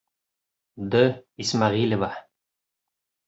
[0.91, 0.91] Д.
[1.45, 2.11] ИСМӘҒИЛЕВА.